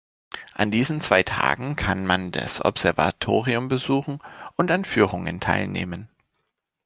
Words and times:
An 0.55 0.71
diesen 0.71 0.99
zwei 0.99 1.21
Tagen 1.21 1.75
kann 1.75 2.07
man 2.07 2.31
das 2.31 2.59
Observatorium 2.65 3.67
besuchen 3.67 4.17
und 4.55 4.71
an 4.71 4.83
Führungen 4.83 5.39
teilnehmen. 5.39 6.09